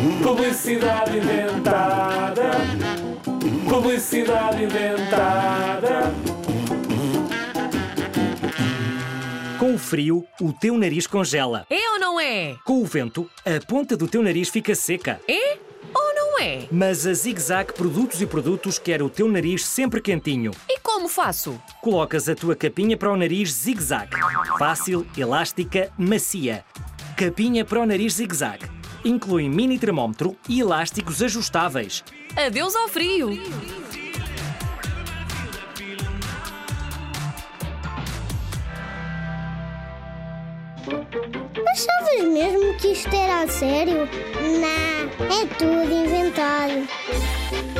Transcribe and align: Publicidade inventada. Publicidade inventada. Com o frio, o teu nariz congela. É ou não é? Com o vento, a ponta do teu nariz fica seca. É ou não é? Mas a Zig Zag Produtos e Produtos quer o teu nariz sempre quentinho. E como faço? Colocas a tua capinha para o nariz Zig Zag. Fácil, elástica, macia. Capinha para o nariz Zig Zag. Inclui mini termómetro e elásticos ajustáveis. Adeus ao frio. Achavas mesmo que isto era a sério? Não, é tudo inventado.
Publicidade 0.00 1.18
inventada. 1.18 2.50
Publicidade 3.68 4.64
inventada. 4.64 6.14
Com 9.58 9.74
o 9.74 9.78
frio, 9.78 10.24
o 10.40 10.54
teu 10.54 10.78
nariz 10.78 11.06
congela. 11.06 11.66
É 11.68 11.90
ou 11.90 11.98
não 11.98 12.18
é? 12.18 12.56
Com 12.64 12.80
o 12.80 12.86
vento, 12.86 13.28
a 13.44 13.62
ponta 13.66 13.94
do 13.94 14.08
teu 14.08 14.22
nariz 14.22 14.48
fica 14.48 14.74
seca. 14.74 15.20
É 15.28 15.58
ou 15.94 16.14
não 16.14 16.38
é? 16.38 16.66
Mas 16.72 17.06
a 17.06 17.12
Zig 17.12 17.38
Zag 17.38 17.74
Produtos 17.74 18.22
e 18.22 18.26
Produtos 18.26 18.78
quer 18.78 19.02
o 19.02 19.10
teu 19.10 19.28
nariz 19.28 19.66
sempre 19.66 20.00
quentinho. 20.00 20.52
E 20.66 20.80
como 20.80 21.08
faço? 21.08 21.60
Colocas 21.82 22.26
a 22.26 22.34
tua 22.34 22.56
capinha 22.56 22.96
para 22.96 23.12
o 23.12 23.16
nariz 23.18 23.52
Zig 23.52 23.82
Zag. 23.82 24.08
Fácil, 24.58 25.06
elástica, 25.14 25.92
macia. 25.98 26.64
Capinha 27.18 27.66
para 27.66 27.80
o 27.80 27.86
nariz 27.86 28.14
Zig 28.14 28.34
Zag. 28.34 28.79
Inclui 29.04 29.48
mini 29.48 29.78
termómetro 29.78 30.36
e 30.48 30.60
elásticos 30.60 31.22
ajustáveis. 31.22 32.04
Adeus 32.36 32.76
ao 32.76 32.88
frio. 32.88 33.30
Achavas 41.70 42.24
mesmo 42.32 42.76
que 42.78 42.88
isto 42.88 43.14
era 43.14 43.42
a 43.42 43.48
sério? 43.48 44.08
Não, 44.60 45.26
é 45.26 45.46
tudo 45.58 45.92
inventado. 45.92 47.79